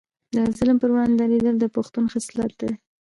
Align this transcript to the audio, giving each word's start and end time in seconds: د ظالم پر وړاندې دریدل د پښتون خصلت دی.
د 0.35 0.37
ظالم 0.57 0.77
پر 0.81 0.89
وړاندې 0.91 1.15
دریدل 1.17 1.55
د 1.59 1.65
پښتون 1.75 2.05
خصلت 2.13 2.51
دی. 2.61 2.71